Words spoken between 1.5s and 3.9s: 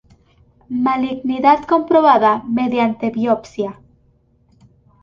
comprobada mediante biopsia.